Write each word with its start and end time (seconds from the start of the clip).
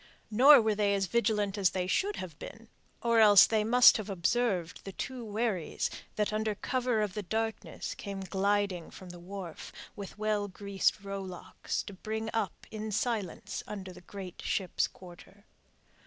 Nor 0.31 0.63
were 0.63 0.73
they 0.73 0.95
as 0.95 1.05
vigilant 1.05 1.59
as 1.59 1.69
they 1.69 1.85
should 1.85 2.15
have 2.15 2.39
been, 2.39 2.69
or 3.03 3.19
else 3.19 3.45
they 3.45 3.63
must 3.63 3.97
have 3.97 4.09
observed 4.09 4.83
the 4.83 4.91
two 4.93 5.23
wherries 5.23 5.91
that 6.15 6.33
under 6.33 6.55
cover 6.55 7.01
of 7.03 7.13
the 7.13 7.21
darkness 7.21 7.93
came 7.93 8.21
gliding 8.21 8.89
from 8.89 9.09
the 9.11 9.19
wharf, 9.19 9.71
with 9.95 10.17
well 10.17 10.47
greased 10.47 11.03
rowlocks, 11.03 11.83
to 11.83 11.93
bring 11.93 12.31
up 12.33 12.65
in 12.71 12.91
silence 12.91 13.61
under 13.67 13.93
the 13.93 14.01
great 14.01 14.41
ship's 14.43 14.87
quarter. 14.87 15.45